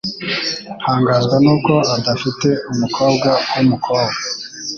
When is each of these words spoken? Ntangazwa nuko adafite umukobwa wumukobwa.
Ntangazwa 0.81 1.35
nuko 1.43 1.73
adafite 1.97 2.49
umukobwa 2.71 3.29
wumukobwa. 3.55 4.17